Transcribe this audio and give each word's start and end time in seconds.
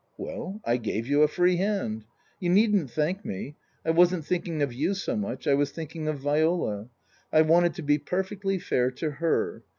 "Well, 0.17 0.61
I 0.65 0.77
gave 0.77 1.05
you 1.05 1.21
a 1.21 1.27
free 1.27 1.57
hand." 1.57 2.05
You 2.39 2.49
needn't 2.49 2.89
thank 2.89 3.23
me. 3.23 3.55
I 3.85 3.91
wasn't 3.91 4.25
thinking 4.25 4.63
of 4.63 4.73
you 4.73 4.95
so 4.95 5.15
much. 5.15 5.45
I 5.45 5.53
was 5.53 5.69
thinking 5.71 6.07
of 6.07 6.17
Viola. 6.21 6.89
I 7.31 7.43
wanted 7.43 7.75
to 7.75 7.83
be 7.83 7.99
per 7.99 8.23
fectly 8.23 8.59
fair 8.59 8.89
to 8.89 9.11
her. 9.11 9.63